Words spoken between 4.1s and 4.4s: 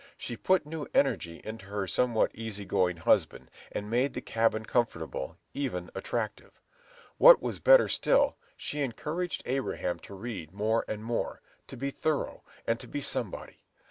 the